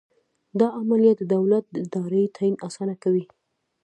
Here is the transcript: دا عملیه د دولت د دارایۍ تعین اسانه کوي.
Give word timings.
دا 0.59 0.67
عملیه 0.79 1.13
د 1.17 1.23
دولت 1.35 1.65
د 1.69 1.77
دارایۍ 1.93 2.25
تعین 2.35 2.55
اسانه 2.67 2.95
کوي. 3.03 3.25